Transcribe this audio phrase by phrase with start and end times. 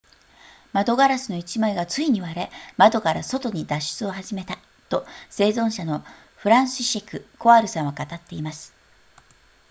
[0.73, 4.57] 窓ガラスの1枚がついに割れ窓から外に脱出を始めた
[4.89, 6.03] と生存者の
[6.37, 8.73] フランシシェクコワルさんは語っています